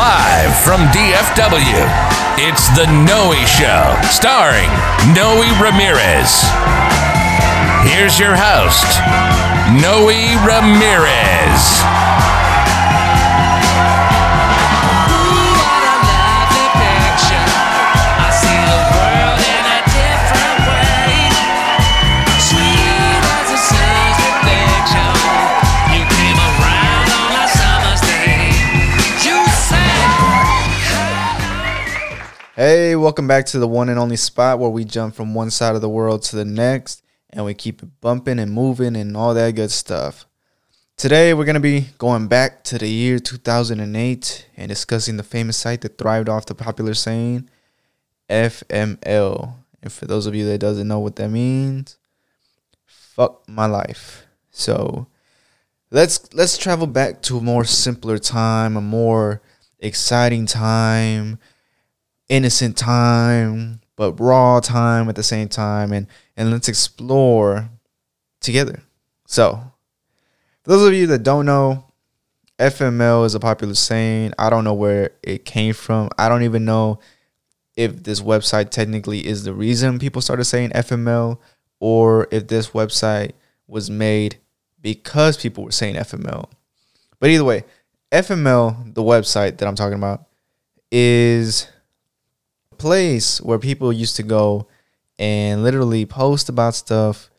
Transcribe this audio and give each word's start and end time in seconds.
Live 0.00 0.56
from 0.64 0.80
DFW, 0.96 1.84
it's 2.38 2.68
The 2.74 2.86
Noe 3.04 3.34
Show, 3.44 4.00
starring 4.08 4.70
Noe 5.12 5.44
Ramirez. 5.60 6.40
Here's 7.84 8.18
your 8.18 8.34
host, 8.34 8.88
Noe 9.76 10.08
Ramirez. 10.40 12.09
Welcome 33.10 33.26
back 33.26 33.44
to 33.44 33.58
the 33.58 33.66
one 33.66 33.88
and 33.88 33.98
only 33.98 34.14
spot 34.14 34.60
where 34.60 34.70
we 34.70 34.84
jump 34.84 35.16
from 35.16 35.34
one 35.34 35.50
side 35.50 35.74
of 35.74 35.80
the 35.80 35.88
world 35.88 36.22
to 36.22 36.36
the 36.36 36.44
next 36.44 37.02
and 37.30 37.44
we 37.44 37.52
keep 37.52 37.82
it 37.82 37.88
bumping 38.00 38.38
and 38.38 38.52
moving 38.52 38.94
and 38.94 39.16
all 39.16 39.34
that 39.34 39.56
good 39.56 39.72
stuff. 39.72 40.26
Today, 40.96 41.34
we're 41.34 41.44
going 41.44 41.54
to 41.54 41.60
be 41.60 41.88
going 41.98 42.28
back 42.28 42.62
to 42.62 42.78
the 42.78 42.86
year 42.88 43.18
2008 43.18 44.46
and 44.56 44.68
discussing 44.68 45.16
the 45.16 45.24
famous 45.24 45.56
site 45.56 45.80
that 45.80 45.98
thrived 45.98 46.28
off 46.28 46.46
the 46.46 46.54
popular 46.54 46.94
saying 46.94 47.50
FML. 48.28 49.54
And 49.82 49.92
for 49.92 50.06
those 50.06 50.26
of 50.26 50.36
you 50.36 50.46
that 50.46 50.58
doesn't 50.58 50.86
know 50.86 51.00
what 51.00 51.16
that 51.16 51.30
means, 51.30 51.98
fuck 52.86 53.42
my 53.48 53.66
life. 53.66 54.24
So, 54.52 55.08
let's 55.90 56.32
let's 56.32 56.56
travel 56.56 56.86
back 56.86 57.22
to 57.22 57.38
a 57.38 57.42
more 57.42 57.64
simpler 57.64 58.18
time, 58.18 58.76
a 58.76 58.80
more 58.80 59.42
exciting 59.80 60.46
time 60.46 61.40
innocent 62.30 62.78
time, 62.78 63.80
but 63.96 64.18
raw 64.18 64.60
time 64.60 65.10
at 65.10 65.16
the 65.16 65.22
same 65.22 65.48
time, 65.48 65.92
and 65.92 66.06
and 66.36 66.50
let's 66.50 66.68
explore 66.68 67.68
together. 68.40 68.80
So, 69.26 69.60
for 70.62 70.70
those 70.70 70.88
of 70.88 70.94
you 70.94 71.06
that 71.08 71.22
don't 71.22 71.44
know, 71.44 71.84
FML 72.58 73.26
is 73.26 73.34
a 73.34 73.40
popular 73.40 73.74
saying. 73.74 74.32
I 74.38 74.48
don't 74.48 74.64
know 74.64 74.72
where 74.72 75.10
it 75.22 75.44
came 75.44 75.74
from. 75.74 76.08
I 76.16 76.30
don't 76.30 76.44
even 76.44 76.64
know 76.64 77.00
if 77.76 78.02
this 78.02 78.20
website 78.20 78.70
technically 78.70 79.26
is 79.26 79.44
the 79.44 79.54
reason 79.54 79.98
people 79.98 80.22
started 80.22 80.44
saying 80.44 80.70
FML 80.70 81.38
or 81.78 82.28
if 82.30 82.48
this 82.48 82.70
website 82.70 83.32
was 83.66 83.90
made 83.90 84.36
because 84.82 85.36
people 85.36 85.64
were 85.64 85.72
saying 85.72 85.94
FML. 85.94 86.48
But 87.18 87.30
either 87.30 87.44
way, 87.44 87.64
FML, 88.12 88.94
the 88.94 89.02
website 89.02 89.58
that 89.58 89.68
I'm 89.68 89.76
talking 89.76 89.98
about, 89.98 90.26
is 90.90 91.68
place 92.80 93.40
where 93.42 93.58
people 93.58 93.92
used 93.92 94.16
to 94.16 94.22
go 94.22 94.66
and 95.18 95.62
literally 95.62 96.06
post 96.06 96.48
about 96.48 96.74
stuff 96.74 97.30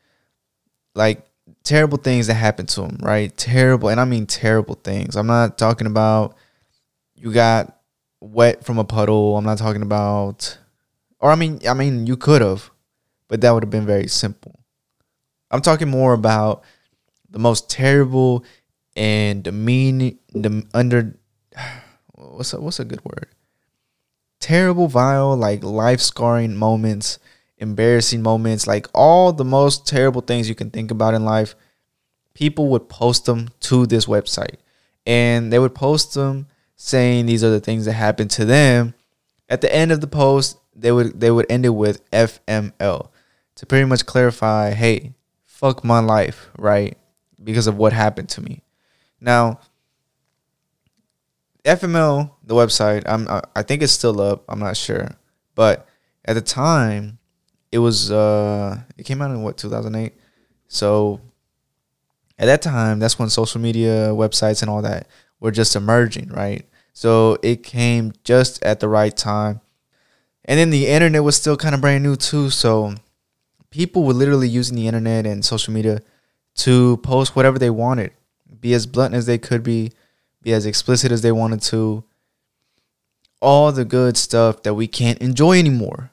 like 0.93 1.25
terrible 1.63 1.97
things 1.97 2.27
that 2.27 2.35
happened 2.35 2.69
to 2.69 2.81
them, 2.81 2.97
right? 3.01 3.35
Terrible, 3.35 3.89
and 3.89 3.99
I 3.99 4.05
mean 4.05 4.27
terrible 4.27 4.75
things. 4.75 5.15
I'm 5.15 5.27
not 5.27 5.57
talking 5.57 5.87
about 5.87 6.35
you 7.15 7.33
got 7.33 7.79
wet 8.19 8.63
from 8.63 8.77
a 8.77 8.83
puddle. 8.83 9.35
I'm 9.35 9.43
not 9.43 9.57
talking 9.57 9.81
about, 9.81 10.57
or 11.19 11.31
I 11.31 11.35
mean, 11.35 11.59
I 11.67 11.73
mean 11.73 12.05
you 12.05 12.17
could 12.17 12.41
have, 12.41 12.69
but 13.27 13.41
that 13.41 13.51
would 13.51 13.63
have 13.63 13.71
been 13.71 13.85
very 13.85 14.07
simple. 14.07 14.59
I'm 15.49 15.61
talking 15.61 15.89
more 15.89 16.13
about 16.13 16.63
the 17.31 17.39
most 17.39 17.67
terrible 17.67 18.45
and 18.95 19.43
demeaning, 19.43 20.19
the 20.33 20.65
under. 20.73 21.17
What's 22.13 22.53
a, 22.53 22.61
what's 22.61 22.79
a 22.79 22.85
good 22.85 23.03
word? 23.03 23.27
Terrible, 24.41 24.87
vile, 24.87 25.35
like 25.37 25.63
life 25.63 26.01
scarring 26.01 26.57
moments, 26.57 27.19
embarrassing 27.57 28.21
moments, 28.21 28.67
like 28.67 28.87
all 28.93 29.31
the 29.31 29.45
most 29.45 29.87
terrible 29.87 30.21
things 30.21 30.49
you 30.49 30.55
can 30.55 30.69
think 30.69 30.91
about 30.91 31.13
in 31.13 31.23
life, 31.23 31.55
people 32.33 32.67
would 32.69 32.89
post 32.89 33.25
them 33.25 33.49
to 33.61 33.85
this 33.85 34.05
website. 34.05 34.57
And 35.05 35.53
they 35.53 35.59
would 35.59 35.75
post 35.75 36.13
them 36.13 36.47
saying 36.75 37.25
these 37.25 37.43
are 37.43 37.49
the 37.49 37.59
things 37.59 37.85
that 37.85 37.93
happened 37.93 38.31
to 38.31 38.45
them. 38.45 38.93
At 39.47 39.61
the 39.61 39.73
end 39.73 39.91
of 39.91 40.01
the 40.01 40.07
post, 40.07 40.57
they 40.75 40.91
would 40.91 41.19
they 41.19 41.31
would 41.31 41.45
end 41.49 41.65
it 41.65 41.69
with 41.69 42.09
FML 42.11 43.09
to 43.55 43.65
pretty 43.65 43.85
much 43.85 44.05
clarify, 44.05 44.71
hey, 44.71 45.13
fuck 45.45 45.83
my 45.83 45.99
life, 45.99 46.49
right? 46.57 46.97
Because 47.43 47.67
of 47.67 47.77
what 47.77 47.93
happened 47.93 48.29
to 48.29 48.41
me. 48.41 48.63
Now, 49.19 49.59
FML, 51.63 52.31
the 52.43 52.55
website, 52.55 53.03
I'm 53.05 53.27
I 53.55 53.61
think 53.63 53.81
it's 53.81 53.93
still 53.93 54.19
up. 54.19 54.43
I'm 54.49 54.59
not 54.59 54.77
sure, 54.77 55.09
but 55.55 55.87
at 56.25 56.33
the 56.33 56.41
time, 56.41 57.19
it 57.71 57.79
was 57.79 58.11
uh 58.11 58.79
it 58.97 59.05
came 59.05 59.21
out 59.21 59.31
in 59.31 59.43
what 59.43 59.57
2008. 59.57 60.13
So 60.67 61.21
at 62.39 62.45
that 62.45 62.61
time, 62.61 62.99
that's 62.99 63.19
when 63.19 63.29
social 63.29 63.61
media 63.61 64.09
websites 64.09 64.61
and 64.61 64.69
all 64.69 64.81
that 64.81 65.07
were 65.39 65.51
just 65.51 65.75
emerging, 65.75 66.29
right? 66.29 66.65
So 66.93 67.37
it 67.43 67.63
came 67.63 68.13
just 68.23 68.63
at 68.63 68.79
the 68.79 68.89
right 68.89 69.15
time. 69.15 69.61
And 70.45 70.59
then 70.59 70.71
the 70.71 70.87
internet 70.87 71.23
was 71.23 71.35
still 71.35 71.55
kind 71.55 71.75
of 71.75 71.81
brand 71.81 72.03
new 72.03 72.15
too. 72.15 72.49
So 72.49 72.95
people 73.69 74.03
were 74.03 74.13
literally 74.13 74.49
using 74.49 74.75
the 74.75 74.87
internet 74.87 75.27
and 75.27 75.45
social 75.45 75.73
media 75.73 76.01
to 76.55 76.97
post 76.97 77.35
whatever 77.35 77.59
they 77.59 77.69
wanted, 77.69 78.11
be 78.59 78.73
as 78.73 78.85
blunt 78.85 79.13
as 79.13 79.25
they 79.25 79.37
could 79.37 79.63
be, 79.63 79.91
be 80.41 80.53
as 80.53 80.65
explicit 80.65 81.11
as 81.11 81.21
they 81.21 81.31
wanted 81.31 81.61
to. 81.63 82.03
All 83.41 83.71
the 83.71 83.85
good 83.85 84.17
stuff 84.17 84.63
that 84.63 84.75
we 84.75 84.87
can't 84.87 85.19
enjoy 85.19 85.57
anymore. 85.57 86.11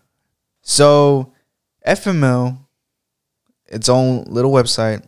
So, 0.63 1.33
FML, 1.87 2.59
its 3.67 3.89
own 3.89 4.25
little 4.25 4.53
website, 4.53 5.07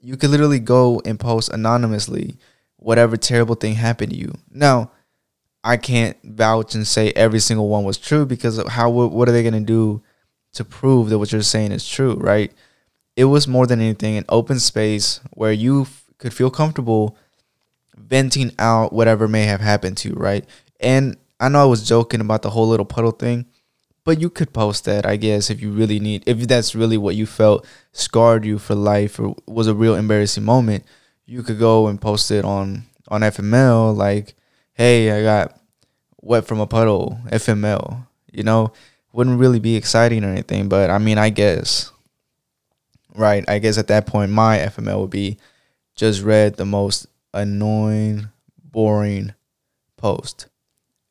you 0.00 0.16
could 0.16 0.30
literally 0.30 0.58
go 0.60 1.00
and 1.04 1.18
post 1.18 1.50
anonymously 1.50 2.36
whatever 2.76 3.16
terrible 3.16 3.54
thing 3.54 3.74
happened 3.74 4.12
to 4.12 4.16
you. 4.16 4.32
Now, 4.50 4.90
I 5.62 5.76
can't 5.76 6.16
vouch 6.24 6.74
and 6.74 6.86
say 6.86 7.12
every 7.12 7.40
single 7.40 7.68
one 7.68 7.84
was 7.84 7.98
true 7.98 8.24
because 8.24 8.62
how 8.68 8.88
what 8.90 9.28
are 9.28 9.32
they 9.32 9.42
going 9.42 9.54
to 9.54 9.60
do 9.60 10.02
to 10.54 10.64
prove 10.64 11.10
that 11.10 11.18
what 11.18 11.32
you're 11.32 11.42
saying 11.42 11.72
is 11.72 11.86
true, 11.86 12.14
right? 12.14 12.52
It 13.16 13.24
was 13.24 13.46
more 13.46 13.66
than 13.66 13.80
anything 13.80 14.16
an 14.16 14.24
open 14.28 14.58
space 14.58 15.20
where 15.32 15.52
you 15.52 15.82
f- 15.82 16.04
could 16.18 16.32
feel 16.32 16.50
comfortable 16.50 17.16
venting 18.00 18.52
out 18.58 18.92
whatever 18.92 19.28
may 19.28 19.44
have 19.44 19.60
happened 19.60 19.96
to 19.98 20.10
you, 20.10 20.14
right? 20.14 20.44
And 20.80 21.16
I 21.38 21.48
know 21.48 21.62
I 21.62 21.66
was 21.66 21.86
joking 21.86 22.20
about 22.20 22.42
the 22.42 22.50
whole 22.50 22.68
little 22.68 22.86
puddle 22.86 23.12
thing, 23.12 23.46
but 24.04 24.20
you 24.20 24.30
could 24.30 24.52
post 24.52 24.84
that, 24.86 25.06
I 25.06 25.16
guess, 25.16 25.50
if 25.50 25.60
you 25.60 25.70
really 25.70 26.00
need, 26.00 26.24
if 26.26 26.38
that's 26.48 26.74
really 26.74 26.98
what 26.98 27.16
you 27.16 27.26
felt 27.26 27.66
scarred 27.92 28.44
you 28.44 28.58
for 28.58 28.74
life 28.74 29.18
or 29.18 29.36
was 29.46 29.66
a 29.66 29.74
real 29.74 29.94
embarrassing 29.94 30.44
moment, 30.44 30.84
you 31.26 31.42
could 31.42 31.58
go 31.58 31.86
and 31.86 32.00
post 32.00 32.30
it 32.30 32.44
on 32.44 32.84
on 33.08 33.22
FML, 33.22 33.96
like, 33.96 34.34
hey, 34.74 35.10
I 35.10 35.22
got 35.22 35.58
wet 36.20 36.46
from 36.46 36.60
a 36.60 36.66
puddle, 36.66 37.20
FML. 37.26 38.06
You 38.32 38.44
know, 38.44 38.72
wouldn't 39.12 39.40
really 39.40 39.58
be 39.58 39.76
exciting 39.76 40.24
or 40.24 40.28
anything, 40.28 40.68
but 40.68 40.90
I 40.90 40.98
mean, 40.98 41.18
I 41.18 41.30
guess, 41.30 41.90
right? 43.14 43.44
I 43.48 43.58
guess 43.58 43.78
at 43.78 43.88
that 43.88 44.06
point, 44.06 44.30
my 44.30 44.58
FML 44.58 45.00
would 45.00 45.10
be 45.10 45.38
just 45.96 46.22
read 46.22 46.56
the 46.56 46.64
most 46.64 47.06
annoying, 47.32 48.28
boring 48.62 49.34
post. 49.96 50.48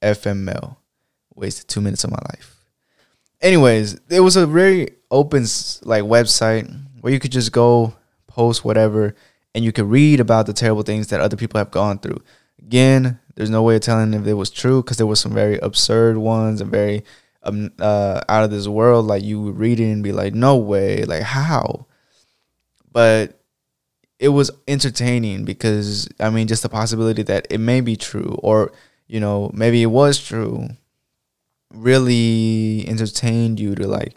FML. 0.02 0.78
Wasted 1.36 1.68
two 1.68 1.82
minutes 1.82 2.04
of 2.04 2.12
my 2.12 2.20
life. 2.32 2.56
Anyways, 3.42 4.00
it 4.10 4.20
was 4.20 4.36
a 4.36 4.46
very 4.46 4.90
open 5.12 5.44
like 5.84 6.04
website 6.04 6.70
where 7.02 7.14
you 7.14 7.20
could 7.20 7.32
just 7.32 7.52
go 7.52 7.94
post 8.28 8.66
whatever 8.66 9.16
and 9.56 9.64
you 9.64 9.72
could 9.72 9.86
read 9.86 10.20
about 10.20 10.46
the 10.46 10.54
terrible 10.54 10.84
things 10.84 11.08
that 11.08 11.22
other 11.22 11.38
people 11.38 11.58
have 11.58 11.72
gone 11.72 12.00
through. 12.00 12.22
Again, 12.62 13.20
there's 13.36 13.50
no 13.50 13.64
way 13.64 13.76
of 13.76 13.82
telling 13.82 14.14
if 14.14 14.28
it 14.28 14.34
was 14.34 14.50
true 14.50 14.84
because 14.84 14.98
there 14.98 15.08
was 15.08 15.20
some 15.20 15.34
very 15.34 15.58
absurd 15.60 16.18
ones 16.18 16.60
and 16.60 16.70
very 16.70 17.04
um, 17.44 17.72
uh, 17.80 18.22
out 18.28 18.44
of 18.44 18.52
this 18.52 18.68
world. 18.68 19.08
Like 19.08 19.24
you 19.24 19.42
would 19.42 19.58
read 19.58 19.80
it 19.80 19.92
and 19.92 20.04
be 20.04 20.12
like, 20.12 20.34
no 20.34 20.58
way, 20.58 21.06
like 21.06 21.24
how? 21.24 21.88
But 22.92 23.39
it 24.20 24.30
was 24.30 24.52
entertaining 24.68 25.46
because 25.46 26.08
I 26.20 26.30
mean, 26.30 26.48
just 26.48 26.64
the 26.64 26.70
possibility 26.70 27.24
that 27.24 27.48
it 27.50 27.60
may 27.60 27.82
be 27.82 27.96
true 27.96 28.38
or 28.44 28.72
you 29.08 29.20
know 29.20 29.50
maybe 29.54 29.82
it 29.82 29.88
was 29.88 30.20
true 30.20 30.70
really 31.74 32.86
entertained 32.88 33.60
you 33.60 33.76
to 33.76 33.88
like 33.88 34.16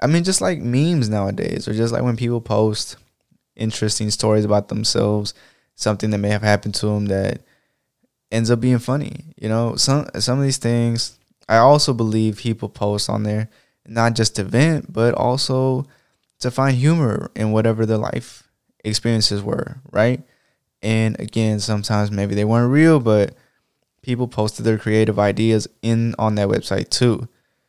I 0.00 0.06
mean 0.06 0.24
just 0.24 0.40
like 0.40 0.60
memes 0.60 1.08
nowadays 1.08 1.66
or 1.66 1.74
just 1.74 1.92
like 1.92 2.02
when 2.02 2.16
people 2.16 2.40
post 2.40 2.96
interesting 3.56 4.10
stories 4.10 4.44
about 4.44 4.68
themselves 4.68 5.34
something 5.74 6.10
that 6.10 6.18
may 6.18 6.30
have 6.30 6.42
happened 6.42 6.74
to 6.76 6.86
them 6.86 7.06
that 7.06 7.40
ends 8.30 8.50
up 8.50 8.60
being 8.60 8.78
funny 8.78 9.34
you 9.36 9.48
know? 9.48 9.76
Some 9.76 10.08
some 10.18 10.38
of 10.38 10.44
these 10.44 10.58
things 10.58 11.18
I 11.48 11.58
also 11.58 11.92
believe 11.92 12.38
people 12.38 12.68
post 12.68 13.08
on 13.08 13.22
there 13.22 13.48
not 13.86 14.14
just 14.14 14.36
to 14.36 14.44
vent 14.44 14.92
but 14.92 15.14
also 15.14 15.86
to 16.40 16.50
find 16.50 16.76
humor 16.76 17.30
in 17.36 17.52
whatever 17.52 17.86
their 17.86 17.98
life 17.98 18.49
experiences 18.84 19.42
were, 19.42 19.80
right? 19.90 20.22
And 20.82 21.18
again, 21.20 21.60
sometimes 21.60 22.10
maybe 22.10 22.34
they 22.34 22.44
weren't 22.44 22.72
real, 22.72 23.00
but 23.00 23.34
people 24.02 24.28
posted 24.28 24.64
their 24.64 24.78
creative 24.78 25.18
ideas 25.18 25.68
in 25.82 26.14
on 26.18 26.36
that 26.36 26.48
website 26.48 26.88
too. 26.88 27.28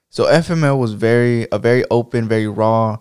So 0.10 0.25
FML 0.25 0.78
was 0.78 0.94
very 0.94 1.48
a 1.52 1.60
very 1.60 1.84
open, 1.90 2.28
very 2.28 2.48
raw 2.48 3.00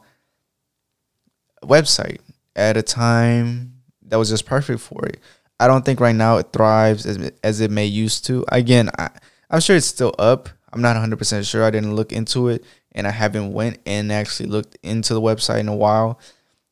website 1.62 2.18
at 2.56 2.76
a 2.76 2.82
time 2.82 3.74
that 4.02 4.16
was 4.16 4.30
just 4.30 4.46
perfect 4.46 4.80
for 4.80 5.06
it. 5.06 5.20
I 5.58 5.66
don't 5.66 5.84
think 5.84 6.00
right 6.00 6.14
now 6.14 6.38
it 6.38 6.52
thrives 6.52 7.06
as, 7.06 7.32
as 7.44 7.60
it 7.60 7.70
may 7.70 7.86
used 7.86 8.24
to. 8.26 8.44
Again, 8.48 8.90
I, 8.98 9.10
I'm 9.50 9.60
sure 9.60 9.76
it's 9.76 9.86
still 9.86 10.14
up. 10.18 10.48
I'm 10.72 10.80
not 10.80 10.96
100% 10.96 11.48
sure. 11.48 11.64
I 11.64 11.70
didn't 11.70 11.94
look 11.94 12.12
into 12.12 12.48
it 12.48 12.64
and 12.92 13.06
I 13.06 13.10
haven't 13.10 13.52
went 13.52 13.78
and 13.86 14.10
actually 14.10 14.48
looked 14.48 14.78
into 14.82 15.14
the 15.14 15.20
website 15.20 15.60
in 15.60 15.68
a 15.68 15.76
while. 15.76 16.18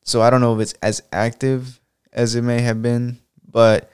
So 0.09 0.23
I 0.23 0.31
don't 0.31 0.41
know 0.41 0.55
if 0.55 0.61
it's 0.61 0.73
as 0.81 1.03
active 1.13 1.79
as 2.11 2.33
it 2.33 2.41
may 2.41 2.61
have 2.61 2.81
been, 2.81 3.19
but 3.47 3.91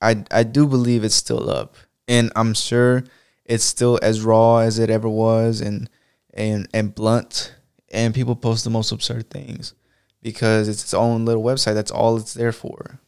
I 0.00 0.24
I 0.30 0.44
do 0.44 0.66
believe 0.66 1.04
it's 1.04 1.14
still 1.14 1.50
up. 1.50 1.76
And 2.08 2.32
I'm 2.34 2.54
sure 2.54 3.04
it's 3.44 3.64
still 3.64 3.98
as 4.00 4.22
raw 4.22 4.58
as 4.58 4.78
it 4.78 4.88
ever 4.88 5.10
was 5.10 5.60
and 5.60 5.90
and 6.32 6.66
and 6.72 6.94
blunt 6.94 7.54
and 7.90 8.14
people 8.14 8.34
post 8.34 8.64
the 8.64 8.70
most 8.70 8.92
absurd 8.92 9.28
things 9.28 9.74
because 10.22 10.68
it's 10.68 10.82
its 10.82 10.94
own 10.94 11.26
little 11.26 11.42
website. 11.42 11.74
That's 11.74 11.90
all 11.90 12.16
it's 12.16 12.32
there 12.32 12.52
for. 12.52 12.98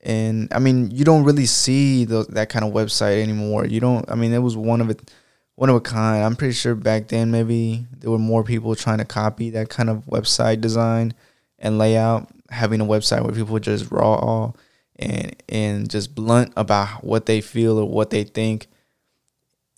And 0.00 0.52
I 0.52 0.58
mean, 0.58 0.90
you 0.90 1.04
don't 1.04 1.22
really 1.22 1.46
see 1.46 2.04
the, 2.04 2.24
that 2.30 2.48
kind 2.48 2.64
of 2.64 2.74
website 2.74 3.22
anymore. 3.22 3.64
You 3.64 3.78
don't. 3.78 4.10
I 4.10 4.16
mean, 4.16 4.32
it 4.32 4.42
was 4.42 4.56
one 4.56 4.80
of 4.80 4.90
it, 4.90 5.08
one 5.56 5.70
of 5.70 5.76
a 5.76 5.80
kind. 5.80 6.24
I'm 6.24 6.36
pretty 6.36 6.54
sure 6.54 6.74
back 6.74 7.08
then 7.08 7.30
maybe 7.30 7.86
there 7.98 8.10
were 8.10 8.18
more 8.18 8.44
people 8.44 8.74
trying 8.74 8.98
to 8.98 9.04
copy 9.04 9.50
that 9.50 9.68
kind 9.68 9.88
of 9.88 10.04
website 10.06 10.60
design 10.60 11.14
and 11.58 11.78
layout. 11.78 12.28
Having 12.50 12.82
a 12.82 12.86
website 12.86 13.22
where 13.22 13.34
people 13.34 13.58
just 13.58 13.90
raw 13.90 14.52
and 14.96 15.34
and 15.48 15.90
just 15.90 16.14
blunt 16.14 16.52
about 16.56 17.02
what 17.02 17.26
they 17.26 17.40
feel 17.40 17.78
or 17.78 17.88
what 17.88 18.10
they 18.10 18.24
think, 18.24 18.68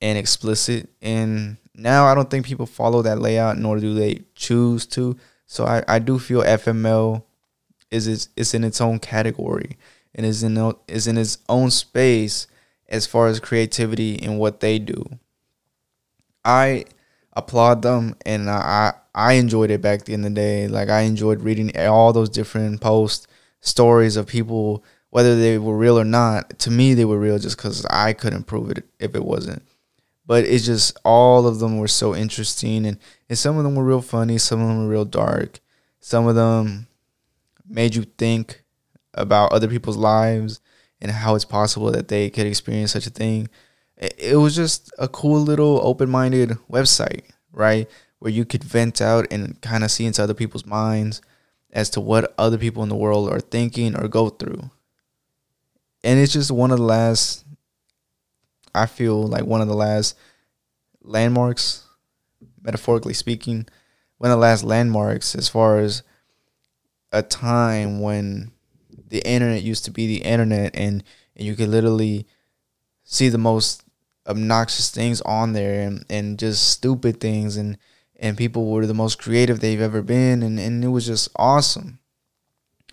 and 0.02 0.18
explicit. 0.18 0.88
And 1.00 1.56
now 1.74 2.06
I 2.06 2.14
don't 2.14 2.30
think 2.30 2.46
people 2.46 2.66
follow 2.66 3.02
that 3.02 3.20
layout, 3.20 3.58
nor 3.58 3.78
do 3.78 3.94
they 3.94 4.22
choose 4.34 4.86
to. 4.88 5.16
So 5.46 5.64
I, 5.64 5.84
I 5.88 5.98
do 5.98 6.18
feel 6.18 6.42
FML 6.42 7.22
is 7.90 8.06
is, 8.06 8.28
is 8.36 8.52
in 8.54 8.64
its 8.64 8.80
own 8.80 8.98
category 8.98 9.76
and 10.14 10.26
is 10.26 10.42
in 10.42 10.74
is 10.88 11.06
in 11.06 11.16
its 11.16 11.38
own 11.48 11.70
space 11.70 12.46
as 12.88 13.06
far 13.06 13.28
as 13.28 13.40
creativity 13.40 14.20
and 14.22 14.38
what 14.38 14.60
they 14.60 14.78
do. 14.78 15.04
I 16.46 16.84
applaud 17.32 17.82
them 17.82 18.16
and 18.24 18.48
I 18.48 18.94
I 19.14 19.34
enjoyed 19.34 19.70
it 19.70 19.82
back 19.82 20.08
in 20.08 20.22
the 20.22 20.30
day. 20.30 20.68
Like 20.68 20.88
I 20.88 21.00
enjoyed 21.02 21.42
reading 21.42 21.76
all 21.76 22.12
those 22.12 22.28
different 22.30 22.80
posts, 22.80 23.26
stories 23.60 24.16
of 24.16 24.26
people, 24.26 24.84
whether 25.10 25.34
they 25.34 25.58
were 25.58 25.76
real 25.76 25.98
or 25.98 26.04
not. 26.04 26.58
To 26.60 26.70
me, 26.70 26.94
they 26.94 27.04
were 27.04 27.18
real 27.18 27.38
just 27.38 27.56
because 27.56 27.84
I 27.86 28.12
couldn't 28.12 28.44
prove 28.44 28.70
it 28.70 28.84
if 29.00 29.14
it 29.14 29.24
wasn't. 29.24 29.62
But 30.26 30.44
it's 30.44 30.66
just 30.66 30.98
all 31.04 31.46
of 31.46 31.60
them 31.60 31.78
were 31.78 31.88
so 31.88 32.14
interesting, 32.14 32.84
and, 32.84 32.98
and 33.28 33.38
some 33.38 33.56
of 33.58 33.64
them 33.64 33.76
were 33.76 33.84
real 33.84 34.02
funny, 34.02 34.38
some 34.38 34.60
of 34.60 34.66
them 34.66 34.84
were 34.84 34.90
real 34.90 35.04
dark, 35.04 35.60
some 36.00 36.26
of 36.26 36.34
them 36.34 36.88
made 37.68 37.94
you 37.94 38.02
think 38.18 38.64
about 39.14 39.52
other 39.52 39.68
people's 39.68 39.96
lives 39.96 40.60
and 41.00 41.10
how 41.10 41.36
it's 41.36 41.44
possible 41.44 41.92
that 41.92 42.08
they 42.08 42.28
could 42.28 42.46
experience 42.46 42.92
such 42.92 43.06
a 43.06 43.10
thing. 43.10 43.48
It 43.96 44.36
was 44.36 44.54
just 44.54 44.92
a 44.98 45.08
cool 45.08 45.40
little 45.40 45.80
open 45.82 46.10
minded 46.10 46.50
website, 46.70 47.24
right? 47.52 47.88
Where 48.18 48.32
you 48.32 48.44
could 48.44 48.62
vent 48.62 49.00
out 49.00 49.26
and 49.30 49.60
kind 49.62 49.84
of 49.84 49.90
see 49.90 50.04
into 50.04 50.22
other 50.22 50.34
people's 50.34 50.66
minds 50.66 51.22
as 51.72 51.90
to 51.90 52.00
what 52.00 52.34
other 52.36 52.58
people 52.58 52.82
in 52.82 52.88
the 52.88 52.96
world 52.96 53.30
are 53.30 53.40
thinking 53.40 53.96
or 53.96 54.08
go 54.08 54.28
through. 54.28 54.70
And 56.04 56.18
it's 56.18 56.32
just 56.32 56.50
one 56.50 56.70
of 56.70 56.78
the 56.78 56.84
last, 56.84 57.44
I 58.74 58.86
feel 58.86 59.22
like 59.22 59.44
one 59.44 59.60
of 59.60 59.68
the 59.68 59.74
last 59.74 60.16
landmarks, 61.02 61.86
metaphorically 62.62 63.14
speaking, 63.14 63.66
one 64.18 64.30
of 64.30 64.36
the 64.36 64.40
last 64.42 64.62
landmarks 64.62 65.34
as 65.34 65.48
far 65.48 65.78
as 65.78 66.02
a 67.12 67.22
time 67.22 68.00
when 68.00 68.52
the 69.08 69.26
internet 69.26 69.62
used 69.62 69.84
to 69.86 69.90
be 69.90 70.06
the 70.06 70.22
internet 70.22 70.74
and, 70.74 71.02
and 71.34 71.46
you 71.46 71.54
could 71.54 71.68
literally 71.68 72.26
see 73.04 73.28
the 73.28 73.38
most 73.38 73.84
obnoxious 74.26 74.90
things 74.90 75.20
on 75.22 75.52
there 75.52 75.86
and, 75.86 76.04
and 76.10 76.38
just 76.38 76.68
stupid 76.68 77.20
things 77.20 77.56
and 77.56 77.78
and 78.18 78.36
people 78.36 78.70
were 78.70 78.86
the 78.86 78.94
most 78.94 79.18
creative 79.18 79.60
they've 79.60 79.80
ever 79.80 80.00
been 80.00 80.42
and, 80.42 80.58
and 80.58 80.82
it 80.82 80.88
was 80.88 81.06
just 81.06 81.28
awesome. 81.36 81.98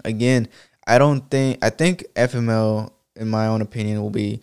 Again, 0.03 0.49
I 0.85 0.97
don't 0.97 1.29
think 1.29 1.63
I 1.63 1.69
think 1.69 2.03
FML 2.15 2.91
in 3.15 3.29
my 3.29 3.47
own 3.47 3.61
opinion 3.61 4.01
will 4.01 4.09
be 4.09 4.41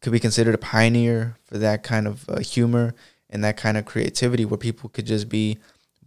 could 0.00 0.12
be 0.12 0.20
considered 0.20 0.54
a 0.54 0.58
pioneer 0.58 1.36
for 1.44 1.58
that 1.58 1.82
kind 1.82 2.06
of 2.06 2.28
uh, 2.28 2.38
humor 2.38 2.94
and 3.28 3.42
that 3.44 3.56
kind 3.56 3.76
of 3.76 3.84
creativity 3.84 4.44
where 4.44 4.58
people 4.58 4.88
could 4.88 5.06
just 5.06 5.28
be 5.28 5.58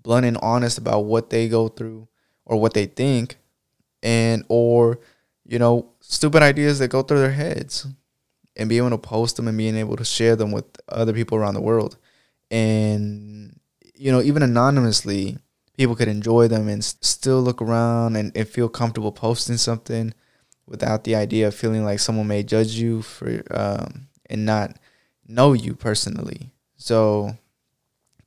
blunt 0.02 0.26
and 0.26 0.38
honest 0.42 0.78
about 0.78 1.02
what 1.02 1.30
they 1.30 1.48
go 1.48 1.68
through 1.68 2.08
or 2.46 2.60
what 2.60 2.74
they 2.74 2.86
think 2.86 3.38
and 4.02 4.44
or 4.48 5.00
you 5.46 5.60
know 5.60 5.90
stupid 6.00 6.42
ideas 6.42 6.80
that 6.80 6.88
go 6.88 7.02
through 7.02 7.20
their 7.20 7.32
heads 7.32 7.88
and 8.56 8.70
be 8.70 8.78
able 8.78 8.90
to 8.90 8.98
post 8.98 9.36
them 9.36 9.48
and 9.48 9.58
being 9.58 9.76
able 9.76 9.96
to 9.96 10.06
share 10.06 10.36
them 10.36 10.52
with 10.52 10.66
other 10.90 11.14
people 11.14 11.38
around 11.38 11.54
the 11.54 11.62
world. 11.62 11.98
And 12.52 13.60
you 14.00 14.12
know 14.12 14.22
even 14.22 14.42
anonymously 14.42 15.38
people 15.78 15.96
could 15.96 16.08
enjoy 16.08 16.48
them 16.48 16.68
and 16.68 16.84
still 16.84 17.42
look 17.42 17.62
around 17.62 18.16
and, 18.16 18.36
and 18.36 18.48
feel 18.48 18.70
comfortable 18.70 19.12
posting 19.12 19.58
something 19.58 20.14
without 20.66 21.04
the 21.04 21.16
idea 21.16 21.48
of 21.48 21.56
feeling 21.56 21.84
like 21.84 22.00
someone 22.00 22.28
may 22.28 22.44
judge 22.44 22.74
you 22.74 23.02
for 23.02 23.44
um, 23.52 24.08
and 24.30 24.46
not 24.46 24.78
know 25.28 25.54
you 25.54 25.76
personally. 25.76 26.50
So 26.76 27.38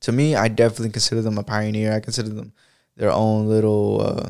to 0.01 0.11
me 0.11 0.35
i 0.35 0.47
definitely 0.47 0.89
consider 0.89 1.21
them 1.21 1.37
a 1.37 1.43
pioneer. 1.43 1.93
I 1.93 1.99
consider 1.99 2.29
them 2.29 2.53
their 2.95 3.11
own 3.11 3.47
little 3.47 4.01
uh, 4.01 4.29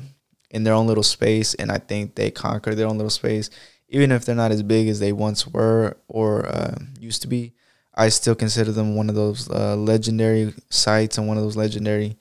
in 0.49 0.63
their 0.63 0.73
own 0.73 0.87
little 0.87 1.03
space, 1.03 1.53
and 1.55 1.71
I 1.71 1.79
think 1.79 2.15
they 2.15 2.31
conquer 2.31 2.75
their 2.75 2.87
own 2.87 2.97
little 2.97 3.09
space, 3.09 3.49
even 3.93 4.11
if 4.11 4.25
they're 4.25 4.35
not 4.35 4.51
as 4.51 4.63
big 4.63 4.87
as 4.87 4.99
they 4.99 5.13
once 5.13 5.47
were 5.47 5.95
or 6.07 6.47
uh, 6.47 6.75
used 6.99 7.21
to 7.21 7.27
be. 7.27 7.53
I 7.93 8.09
still 8.09 8.33
consider 8.33 8.71
them 8.71 8.95
one 8.95 9.07
of 9.07 9.13
those 9.13 9.47
uh, 9.51 9.75
legendary 9.75 10.51
sites 10.71 11.19
and 11.19 11.27
one 11.27 11.37
of 11.37 11.43
those 11.43 11.55
legendary 11.55 12.17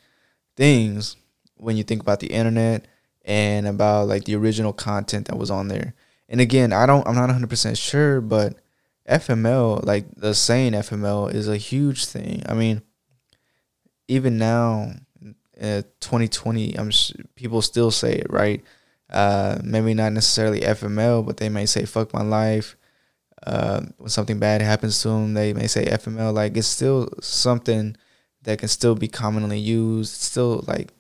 things 0.55 1.17
when 1.57 1.79
you 1.79 1.83
think 1.83 2.03
about 2.03 2.21
the 2.21 2.27
internet 2.27 2.87
and 3.25 3.67
about 3.67 4.07
like 4.07 4.25
the 4.25 4.37
original 4.37 4.75
content 4.75 5.29
that 5.29 5.39
was 5.39 5.51
on 5.51 5.69
there. 5.69 5.95
And 6.29 6.43
again, 6.43 6.75
I 6.75 6.85
don't, 6.85 7.07
I'm 7.09 7.15
not 7.15 7.31
100% 7.31 7.79
sure, 7.79 8.21
but 8.21 8.57
FML, 9.09 9.83
like 9.83 10.15
the 10.15 10.35
saying 10.35 10.73
FML, 10.73 11.33
is 11.33 11.49
a 11.49 11.57
huge 11.57 12.05
thing. 12.05 12.43
I 12.45 12.53
mean, 12.53 12.83
even 14.09 14.37
now, 14.37 14.93
uh, 15.59 15.83
2020, 16.01 16.79
I'm 16.79 16.91
people 17.35 17.63
still 17.63 17.91
say 17.91 18.17
it, 18.17 18.27
right? 18.29 18.63
Uh, 19.13 19.59
maybe 19.63 19.95
not 19.95 20.13
necessarily 20.13 20.61
FML, 20.61 21.25
but 21.25 21.37
they 21.37 21.49
may 21.49 21.67
say 21.67 21.85
"fuck 21.85 22.13
my 22.13 22.23
life." 22.23 22.77
Uh, 23.47 23.83
when 23.99 24.09
something 24.09 24.39
bad 24.39 24.63
happens 24.63 25.01
to 25.03 25.09
them, 25.09 25.35
they 25.35 25.53
may 25.53 25.67
say 25.67 25.85
FML. 25.85 26.33
Like 26.33 26.57
it's 26.57 26.67
still 26.67 27.09
something 27.21 27.97
that 28.43 28.59
can 28.59 28.69
still 28.69 28.95
be 28.95 29.09
commonly 29.09 29.59
used. 29.59 30.15
It's 30.15 30.25
still 30.25 30.65
like 30.67 30.93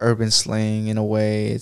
urban 0.00 0.30
slang 0.30 0.88
in 0.88 0.98
a 0.98 1.04
way. 1.04 1.60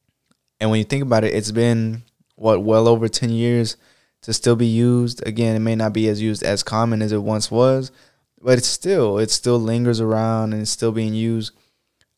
And 0.60 0.70
when 0.70 0.78
you 0.78 0.84
think 0.84 1.02
about 1.02 1.24
it, 1.24 1.34
it's 1.34 1.52
been 1.52 2.02
what 2.36 2.62
well 2.62 2.88
over 2.88 3.08
ten 3.08 3.30
years 3.30 3.76
to 4.22 4.32
still 4.32 4.56
be 4.56 4.66
used. 4.66 5.26
Again, 5.26 5.54
it 5.54 5.60
may 5.60 5.74
not 5.74 5.92
be 5.92 6.08
as 6.08 6.22
used 6.22 6.42
as 6.42 6.62
common 6.62 7.02
as 7.02 7.12
it 7.12 7.22
once 7.22 7.50
was, 7.50 7.92
but 8.40 8.56
it's 8.58 8.66
still 8.66 9.18
it 9.18 9.30
still 9.30 9.58
lingers 9.58 10.00
around 10.00 10.52
and 10.54 10.62
it's 10.62 10.70
still 10.70 10.92
being 10.92 11.14
used 11.14 11.52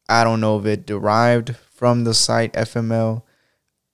I 0.08 0.24
don't 0.24 0.40
know 0.40 0.58
if 0.58 0.66
it 0.66 0.86
derived 0.86 1.56
from 1.56 2.04
the 2.04 2.14
site 2.14 2.52
FML. 2.52 3.22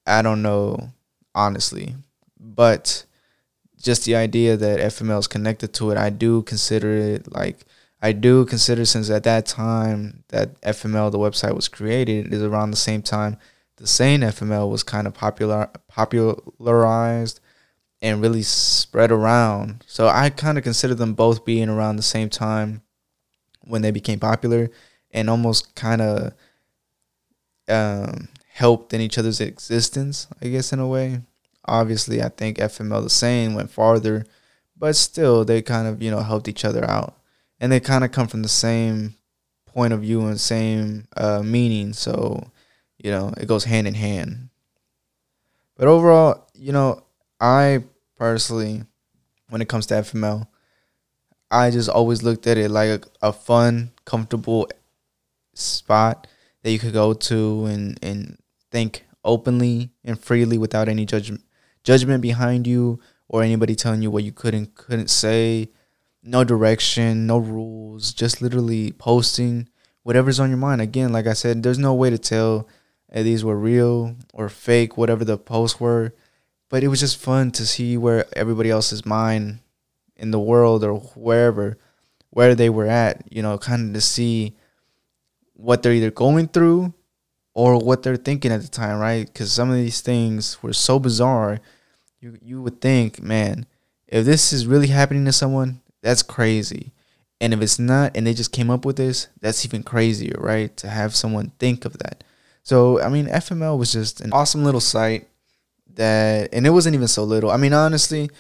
I 0.06 0.22
don't 0.22 0.42
know, 0.42 0.90
honestly. 1.34 1.94
But 2.38 3.04
just 3.80 4.04
the 4.04 4.16
idea 4.16 4.56
that 4.56 4.80
FML 4.80 5.18
is 5.18 5.26
connected 5.26 5.72
to 5.74 5.90
it, 5.90 5.98
I 5.98 6.10
do 6.10 6.42
consider 6.42 6.92
it 6.92 7.32
like 7.32 7.64
I 8.00 8.12
do 8.12 8.44
consider 8.44 8.84
since 8.84 9.10
at 9.10 9.24
that 9.24 9.46
time 9.46 10.24
that 10.28 10.60
FML 10.62 11.12
the 11.12 11.18
website 11.18 11.54
was 11.54 11.68
created 11.68 12.32
is 12.32 12.42
around 12.42 12.72
the 12.72 12.76
same 12.76 13.02
time 13.02 13.38
the 13.76 13.86
same 13.86 14.20
FML 14.20 14.70
was 14.70 14.82
kind 14.82 15.06
of 15.06 15.14
popular 15.14 15.68
popularized 15.88 17.40
and 18.00 18.20
really 18.20 18.42
spread 18.42 19.10
around. 19.10 19.84
So 19.86 20.08
I 20.08 20.30
kind 20.30 20.58
of 20.58 20.64
consider 20.64 20.94
them 20.94 21.14
both 21.14 21.44
being 21.44 21.68
around 21.68 21.96
the 21.96 22.02
same 22.02 22.28
time 22.28 22.82
when 23.62 23.82
they 23.82 23.90
became 23.90 24.18
popular 24.18 24.70
and 25.10 25.28
almost 25.30 25.74
kind 25.74 26.00
of 26.00 26.32
um, 27.68 28.28
helped 28.52 28.92
in 28.92 29.00
each 29.00 29.18
other's 29.18 29.40
existence, 29.40 30.26
I 30.42 30.48
guess, 30.48 30.72
in 30.72 30.78
a 30.78 30.86
way. 30.86 31.22
Obviously, 31.64 32.22
I 32.22 32.28
think 32.28 32.58
FML 32.58 33.02
the 33.02 33.10
same 33.10 33.54
went 33.54 33.70
farther, 33.70 34.26
but 34.76 34.96
still, 34.96 35.44
they 35.44 35.62
kind 35.62 35.88
of, 35.88 36.02
you 36.02 36.10
know, 36.10 36.20
helped 36.20 36.48
each 36.48 36.64
other 36.64 36.84
out. 36.88 37.16
And 37.60 37.70
they 37.70 37.80
kind 37.80 38.04
of 38.04 38.12
come 38.12 38.26
from 38.26 38.42
the 38.42 38.48
same 38.48 39.14
point 39.66 39.92
of 39.92 40.00
view 40.00 40.26
and 40.26 40.40
same 40.40 41.06
uh, 41.16 41.42
meaning. 41.42 41.92
So, 41.92 42.50
you 42.98 43.10
know, 43.10 43.32
it 43.36 43.46
goes 43.46 43.64
hand 43.64 43.86
in 43.86 43.94
hand. 43.94 44.48
But 45.76 45.88
overall, 45.88 46.48
you 46.54 46.72
know, 46.72 47.04
I 47.40 47.84
personally 48.16 48.82
when 49.52 49.60
it 49.60 49.68
comes 49.68 49.86
to 49.86 49.94
FML. 49.94 50.46
I 51.50 51.70
just 51.70 51.90
always 51.90 52.22
looked 52.22 52.46
at 52.46 52.56
it 52.56 52.70
like 52.70 52.88
a, 52.88 53.28
a 53.28 53.32
fun, 53.32 53.92
comfortable 54.06 54.68
spot 55.52 56.26
that 56.62 56.70
you 56.70 56.78
could 56.78 56.94
go 56.94 57.12
to 57.12 57.66
and 57.66 57.98
and 58.02 58.38
think 58.72 59.04
openly 59.24 59.90
and 60.04 60.18
freely 60.18 60.58
without 60.58 60.88
any 60.88 61.06
judgment 61.06 61.44
judgment 61.84 62.22
behind 62.22 62.66
you 62.66 62.98
or 63.28 63.42
anybody 63.42 63.74
telling 63.74 64.02
you 64.02 64.10
what 64.10 64.24
you 64.24 64.32
could 64.32 64.54
and 64.54 64.74
couldn't 64.74 65.08
say. 65.08 65.68
No 66.24 66.44
direction, 66.44 67.26
no 67.26 67.38
rules, 67.38 68.12
just 68.12 68.40
literally 68.40 68.92
posting 68.92 69.68
whatever's 70.02 70.38
on 70.38 70.50
your 70.50 70.58
mind. 70.58 70.80
Again, 70.80 71.12
like 71.12 71.26
I 71.26 71.32
said, 71.32 71.62
there's 71.62 71.78
no 71.78 71.94
way 71.94 72.10
to 72.10 72.18
tell 72.18 72.68
if 73.08 73.24
these 73.24 73.44
were 73.44 73.58
real 73.58 74.16
or 74.32 74.48
fake, 74.48 74.96
whatever 74.96 75.24
the 75.24 75.36
posts 75.36 75.80
were. 75.80 76.14
But 76.68 76.84
it 76.84 76.88
was 76.88 77.00
just 77.00 77.18
fun 77.18 77.50
to 77.52 77.66
see 77.66 77.96
where 77.96 78.26
everybody 78.34 78.70
else's 78.70 79.04
mind 79.04 79.60
in 80.16 80.30
the 80.30 80.40
world 80.40 80.84
or 80.84 80.94
wherever, 80.94 81.76
where 82.30 82.54
they 82.54 82.70
were 82.70 82.86
at, 82.86 83.24
you 83.30 83.42
know, 83.42 83.58
kind 83.58 83.88
of 83.88 83.94
to 83.94 84.00
see 84.00 84.56
what 85.54 85.82
they're 85.82 85.92
either 85.92 86.10
going 86.10 86.48
through 86.48 86.94
or 87.54 87.78
what 87.78 88.02
they're 88.02 88.16
thinking 88.16 88.52
at 88.52 88.62
the 88.62 88.68
time, 88.68 88.98
right? 88.98 89.26
Because 89.26 89.52
some 89.52 89.70
of 89.70 89.76
these 89.76 90.00
things 90.00 90.62
were 90.62 90.72
so 90.72 90.98
bizarre, 90.98 91.60
you 92.20 92.38
you 92.42 92.62
would 92.62 92.80
think, 92.80 93.22
man, 93.22 93.66
if 94.06 94.24
this 94.24 94.52
is 94.52 94.66
really 94.66 94.88
happening 94.88 95.24
to 95.24 95.32
someone, 95.32 95.80
that's 96.02 96.22
crazy. 96.22 96.92
And 97.40 97.52
if 97.52 97.60
it's 97.60 97.78
not, 97.78 98.16
and 98.16 98.26
they 98.26 98.34
just 98.34 98.52
came 98.52 98.70
up 98.70 98.84
with 98.84 98.96
this, 98.96 99.26
that's 99.40 99.64
even 99.64 99.82
crazier, 99.82 100.36
right? 100.38 100.74
To 100.76 100.88
have 100.88 101.14
someone 101.14 101.52
think 101.58 101.84
of 101.84 101.98
that. 101.98 102.22
So 102.62 103.00
I 103.00 103.08
mean, 103.08 103.26
FML 103.26 103.78
was 103.78 103.92
just 103.92 104.20
an 104.20 104.32
awesome 104.32 104.64
little 104.64 104.80
site 104.80 105.28
that, 105.94 106.50
and 106.52 106.66
it 106.66 106.70
wasn't 106.70 106.94
even 106.94 107.08
so 107.08 107.24
little. 107.24 107.50
I 107.50 107.56
mean, 107.56 107.72
honestly, 107.72 108.30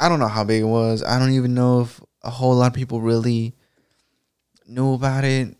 I 0.00 0.08
don't 0.08 0.18
know 0.18 0.28
how 0.28 0.44
big 0.44 0.62
it 0.62 0.66
was. 0.66 1.02
I 1.02 1.18
don't 1.18 1.32
even 1.32 1.54
know 1.54 1.82
if 1.82 2.00
a 2.22 2.30
whole 2.30 2.54
lot 2.54 2.68
of 2.68 2.74
people 2.74 3.00
really 3.00 3.54
knew 4.66 4.94
about 4.94 5.24
it. 5.24 5.54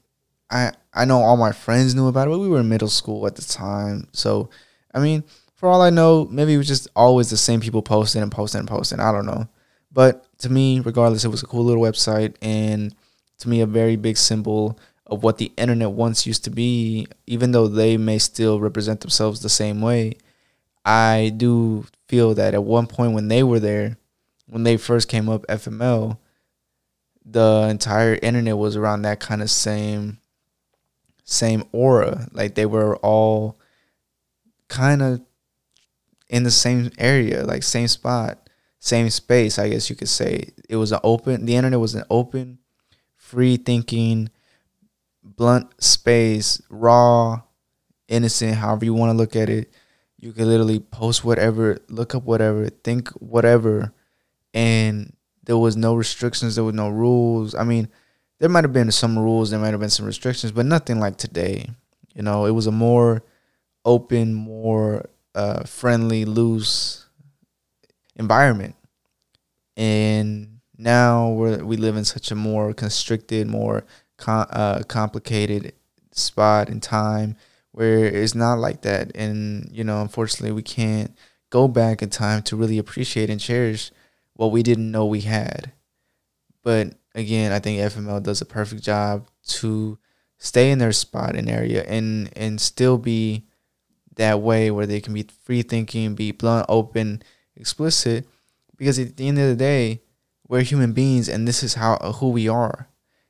I 0.50 0.72
I 0.94 1.04
know 1.04 1.20
all 1.20 1.36
my 1.36 1.52
friends 1.52 1.94
knew 1.94 2.08
about 2.08 2.28
it, 2.28 2.30
but 2.30 2.38
we 2.38 2.48
were 2.48 2.60
in 2.60 2.68
middle 2.68 2.88
school 2.88 3.26
at 3.26 3.36
the 3.36 3.42
time. 3.42 4.08
So, 4.12 4.50
I 4.94 5.00
mean, 5.00 5.24
for 5.54 5.68
all 5.68 5.80
I 5.80 5.90
know, 5.90 6.26
maybe 6.30 6.54
it 6.54 6.58
was 6.58 6.68
just 6.68 6.88
always 6.94 7.30
the 7.30 7.36
same 7.36 7.60
people 7.60 7.82
posting 7.82 8.22
and 8.22 8.32
posting 8.32 8.60
and 8.60 8.68
posting. 8.68 9.00
I 9.00 9.12
don't 9.12 9.26
know. 9.26 9.48
But 9.90 10.26
to 10.38 10.50
me, 10.50 10.80
regardless, 10.80 11.24
it 11.24 11.28
was 11.28 11.42
a 11.42 11.46
cool 11.46 11.64
little 11.64 11.82
website 11.82 12.34
and 12.42 12.94
to 13.38 13.48
me 13.48 13.60
a 13.60 13.66
very 13.66 13.96
big 13.96 14.16
symbol 14.16 14.78
of 15.06 15.22
what 15.22 15.38
the 15.38 15.52
internet 15.56 15.90
once 15.90 16.26
used 16.26 16.44
to 16.44 16.50
be, 16.50 17.06
even 17.26 17.52
though 17.52 17.68
they 17.68 17.96
may 17.96 18.18
still 18.18 18.60
represent 18.60 19.00
themselves 19.00 19.40
the 19.40 19.48
same 19.48 19.80
way. 19.80 20.14
I 20.84 21.32
do 21.36 21.86
feel 22.08 22.34
that 22.34 22.54
at 22.54 22.64
one 22.64 22.86
point 22.86 23.12
when 23.12 23.28
they 23.28 23.42
were 23.42 23.60
there, 23.60 23.98
when 24.46 24.64
they 24.64 24.76
first 24.76 25.08
came 25.08 25.28
up 25.28 25.46
FML, 25.46 26.18
the 27.24 27.68
entire 27.70 28.18
internet 28.20 28.58
was 28.58 28.76
around 28.76 29.02
that 29.02 29.20
kind 29.20 29.42
of 29.42 29.50
same 29.50 30.18
same 31.32 31.64
aura. 31.72 32.28
Like 32.32 32.54
they 32.54 32.66
were 32.66 32.96
all 32.98 33.58
kind 34.68 35.02
of 35.02 35.20
in 36.28 36.44
the 36.44 36.50
same 36.50 36.90
area, 36.98 37.44
like 37.44 37.62
same 37.62 37.88
spot, 37.88 38.48
same 38.78 39.10
space, 39.10 39.58
I 39.58 39.70
guess 39.70 39.90
you 39.90 39.96
could 39.96 40.08
say. 40.08 40.50
It 40.68 40.76
was 40.76 40.92
an 40.92 41.00
open 41.02 41.46
the 41.46 41.56
internet 41.56 41.80
was 41.80 41.94
an 41.94 42.04
open, 42.10 42.58
free 43.16 43.56
thinking, 43.56 44.30
blunt 45.22 45.70
space, 45.82 46.60
raw, 46.68 47.42
innocent, 48.08 48.56
however 48.56 48.84
you 48.84 48.94
want 48.94 49.10
to 49.10 49.16
look 49.16 49.36
at 49.36 49.48
it. 49.48 49.72
You 50.18 50.32
could 50.32 50.46
literally 50.46 50.78
post 50.78 51.24
whatever, 51.24 51.78
look 51.88 52.14
up 52.14 52.22
whatever, 52.24 52.68
think 52.68 53.08
whatever, 53.10 53.92
and 54.54 55.16
there 55.42 55.58
was 55.58 55.76
no 55.76 55.94
restrictions, 55.94 56.54
there 56.54 56.64
was 56.64 56.74
no 56.74 56.88
rules. 56.88 57.54
I 57.56 57.64
mean, 57.64 57.88
there 58.42 58.48
might 58.48 58.64
have 58.64 58.72
been 58.72 58.90
some 58.90 59.16
rules, 59.16 59.50
there 59.50 59.60
might 59.60 59.70
have 59.70 59.78
been 59.78 59.88
some 59.88 60.04
restrictions, 60.04 60.50
but 60.50 60.66
nothing 60.66 60.98
like 60.98 61.16
today. 61.16 61.70
You 62.12 62.24
know, 62.24 62.44
it 62.44 62.50
was 62.50 62.66
a 62.66 62.72
more 62.72 63.22
open, 63.84 64.34
more 64.34 65.08
uh, 65.32 65.62
friendly, 65.62 66.24
loose 66.24 67.06
environment. 68.16 68.74
And 69.76 70.58
now 70.76 71.30
we 71.30 71.56
we 71.58 71.76
live 71.76 71.96
in 71.96 72.04
such 72.04 72.32
a 72.32 72.34
more 72.34 72.74
constricted, 72.74 73.46
more 73.46 73.84
com- 74.16 74.48
uh, 74.50 74.82
complicated 74.88 75.74
spot 76.10 76.68
in 76.68 76.80
time 76.80 77.36
where 77.70 78.04
it's 78.04 78.34
not 78.34 78.58
like 78.58 78.82
that. 78.82 79.12
And, 79.14 79.68
you 79.70 79.84
know, 79.84 80.02
unfortunately, 80.02 80.50
we 80.50 80.64
can't 80.64 81.16
go 81.50 81.68
back 81.68 82.02
in 82.02 82.10
time 82.10 82.42
to 82.42 82.56
really 82.56 82.78
appreciate 82.78 83.30
and 83.30 83.38
cherish 83.38 83.92
what 84.34 84.50
we 84.50 84.64
didn't 84.64 84.90
know 84.90 85.06
we 85.06 85.20
had. 85.20 85.70
But 86.64 86.94
again, 87.14 87.52
I 87.52 87.58
think 87.58 87.80
FML 87.80 88.22
does 88.22 88.40
a 88.40 88.46
perfect 88.46 88.82
job 88.82 89.28
to 89.44 89.98
stay 90.38 90.70
in 90.70 90.78
their 90.78 90.92
spot 90.92 91.36
and 91.36 91.48
area 91.48 91.84
and 91.84 92.28
and 92.34 92.60
still 92.60 92.98
be 92.98 93.46
that 94.16 94.40
way 94.40 94.70
where 94.70 94.86
they 94.86 95.00
can 95.00 95.14
be 95.14 95.28
free 95.44 95.62
thinking, 95.62 96.14
be 96.14 96.32
blunt, 96.32 96.66
open, 96.68 97.22
explicit. 97.56 98.26
Because 98.76 98.98
at 98.98 99.16
the 99.16 99.28
end 99.28 99.38
of 99.38 99.48
the 99.48 99.56
day, 99.56 100.02
we're 100.48 100.62
human 100.62 100.92
beings, 100.92 101.28
and 101.28 101.46
this 101.46 101.62
is 101.62 101.74
how 101.74 101.96
who 101.96 102.30
we 102.30 102.48
are. 102.48 102.88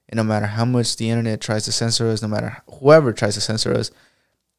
And 0.09 0.17
no 0.17 0.25
matter 0.25 0.47
how 0.47 0.65
much 0.65 0.97
the 0.97 1.11
internet 1.11 1.41
tries 1.41 1.65
to 1.65 1.73
censor 1.73 2.09
us, 2.09 2.23
no 2.23 2.29
matter 2.29 2.63
whoever 2.79 3.13
tries 3.13 3.35
to 3.35 3.41
censor 3.41 3.73
us, 3.73 3.91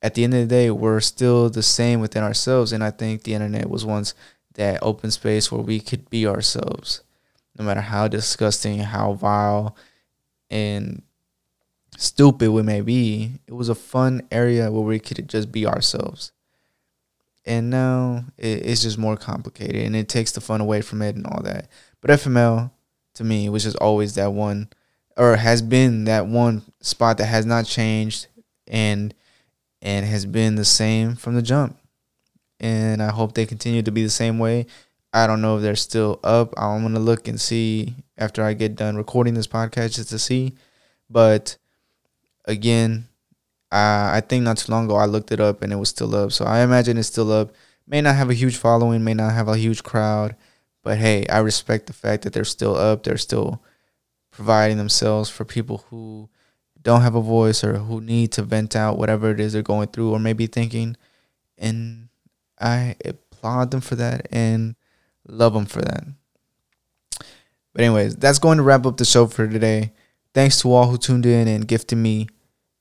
at 0.01 0.15
the 0.15 0.23
end 0.23 0.33
of 0.33 0.41
the 0.41 0.45
day, 0.45 0.69
we're 0.71 0.99
still 0.99 1.49
the 1.49 1.63
same 1.63 1.99
within 1.99 2.23
ourselves. 2.23 2.73
And 2.73 2.83
I 2.83 2.91
think 2.91 3.23
the 3.23 3.33
internet 3.33 3.69
was 3.69 3.85
once 3.85 4.13
that 4.55 4.79
open 4.81 5.11
space 5.11 5.51
where 5.51 5.61
we 5.61 5.79
could 5.79 6.09
be 6.09 6.27
ourselves 6.27 7.01
no 7.57 7.65
matter 7.65 7.81
how 7.81 8.07
disgusting, 8.07 8.79
how 8.79 9.13
vile, 9.13 9.75
and 10.50 11.03
stupid 11.98 12.51
we 12.51 12.62
may 12.63 12.81
be, 12.81 13.39
it 13.48 13.53
was 13.53 13.69
a 13.69 13.75
fun 13.75 14.22
area 14.31 14.72
where 14.72 14.81
we 14.81 15.00
could 15.00 15.27
just 15.29 15.51
be 15.51 15.65
ourselves. 15.65 16.31
And 17.45 17.69
now 17.69 18.25
it's 18.38 18.83
just 18.83 18.98
more 18.98 19.17
complicated 19.17 19.86
and 19.86 19.95
it 19.95 20.07
takes 20.07 20.31
the 20.31 20.41
fun 20.41 20.62
away 20.62 20.81
from 20.81 21.01
it 21.01 21.15
and 21.15 21.27
all 21.27 21.41
that. 21.43 21.67
But 22.00 22.12
FML, 22.12 22.72
to 23.15 23.24
me, 23.24 23.50
was 23.50 23.63
just 23.63 23.75
always 23.77 24.15
that 24.15 24.31
one, 24.31 24.69
or 25.17 25.36
has 25.36 25.62
been 25.62 26.05
that 26.05 26.25
one 26.25 26.63
spot 26.79 27.17
that 27.17 27.25
has 27.25 27.45
not 27.45 27.65
changed 27.65 28.27
and 28.67 29.13
and 29.81 30.05
has 30.05 30.25
been 30.25 30.55
the 30.55 30.65
same 30.65 31.15
from 31.15 31.36
the 31.36 31.41
jump. 31.41 31.77
And 32.60 33.03
I 33.03 33.12
hope 33.12 33.33
they 33.33 33.45
continue 33.45 33.83
to 33.83 33.91
be 33.91 34.03
the 34.03 34.10
same 34.10 34.39
way 34.39 34.65
I 35.13 35.27
don't 35.27 35.41
know 35.41 35.58
if 35.58 35.62
they're 35.62 35.75
still 35.75 36.20
up. 36.24 36.53
I'm 36.58 36.82
gonna 36.82 37.00
look 37.00 37.27
and 37.27 37.39
see 37.39 37.96
after 38.17 38.43
I 38.43 38.53
get 38.53 38.75
done 38.75 38.96
recording 38.96 39.36
this 39.36 39.48
podcast 39.48 39.96
just 39.96 40.10
to 40.10 40.20
see. 40.20 40.53
But 41.10 41.58
again, 42.46 43.08
I 43.72 44.17
I 44.17 44.22
think 44.22 44.43
not 44.43 44.58
too 44.58 44.72
long 44.72 44.86
ago 44.86 44.96
I 44.96 45.05
looked 45.05 45.32
it 45.32 45.39
up 45.39 45.62
and 45.62 45.72
it 45.72 45.77
was 45.77 45.89
still 45.89 46.15
up. 46.15 46.32
So 46.32 46.46
I 46.46 46.62
imagine 46.62 46.98
it's 46.98 47.08
still 47.08 47.32
up. 47.32 47.53
May 47.88 48.01
not 48.01 48.15
have 48.15 48.29
a 48.29 48.34
huge 48.34 48.58
following, 48.58 49.03
may 49.03 49.13
not 49.13 49.34
have 49.34 49.48
a 49.48 49.58
huge 49.58 49.84
crowd, 49.84 50.36
but 50.84 50.98
hey, 50.98 51.25
I 51.27 51.39
respect 51.39 51.88
the 51.88 51.93
fact 51.93 52.24
that 52.24 52.34
they're 52.34 52.46
still 52.46 52.75
up. 52.75 53.03
They're 53.03 53.17
still 53.17 53.62
providing 54.32 54.77
themselves 54.77 55.29
for 55.29 55.46
people 55.46 55.86
who 55.89 56.29
don't 56.82 57.01
have 57.01 57.15
a 57.15 57.22
voice 57.22 57.63
or 57.63 57.77
who 57.77 58.01
need 58.01 58.32
to 58.34 58.41
vent 58.43 58.75
out 58.75 58.98
whatever 58.98 59.32
it 59.32 59.39
is 59.39 59.53
they're 59.53 59.62
going 59.62 59.88
through 59.89 60.12
or 60.12 60.20
maybe 60.20 60.48
thinking. 60.48 60.98
And 61.58 62.10
I 62.60 62.96
applaud 63.05 63.72
them 63.72 63.82
for 63.82 63.96
that 63.96 64.27
and 64.32 64.75
Love 65.27 65.53
them 65.53 65.65
for 65.65 65.81
that. 65.81 66.03
But 67.73 67.83
anyways, 67.83 68.17
that's 68.17 68.39
going 68.39 68.57
to 68.57 68.63
wrap 68.63 68.85
up 68.85 68.97
the 68.97 69.05
show 69.05 69.27
for 69.27 69.47
today. 69.47 69.93
Thanks 70.33 70.61
to 70.61 70.71
all 70.71 70.87
who 70.87 70.97
tuned 70.97 71.25
in 71.25 71.47
and 71.47 71.67
gifted 71.67 71.97
me 71.97 72.27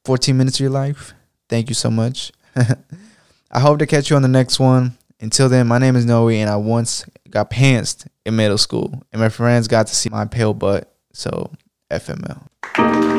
14 0.05 0.37
minutes 0.37 0.57
of 0.57 0.61
your 0.61 0.71
life. 0.71 1.15
Thank 1.49 1.69
you 1.69 1.75
so 1.75 1.91
much. 1.91 2.33
I 3.51 3.61
hope 3.61 3.79
to 3.79 3.87
catch 3.87 4.11
you 4.11 4.17
on 4.17 4.23
the 4.23 4.29
next 4.29 4.59
one. 4.59 4.97
Until 5.21 5.49
then, 5.49 5.69
my 5.69 5.79
name 5.79 5.95
is 5.95 6.05
Noe, 6.05 6.29
and 6.31 6.51
I 6.51 6.57
once 6.57 7.05
got 7.31 7.51
pantsed 7.51 8.09
in 8.27 8.35
middle 8.35 8.59
school, 8.59 9.03
and 9.13 9.21
my 9.21 9.29
friends 9.29 9.69
got 9.69 9.87
to 9.87 9.95
see 9.95 10.09
my 10.09 10.25
pale 10.25 10.53
butt. 10.53 10.93
So, 11.13 11.53
FML. 11.91 13.12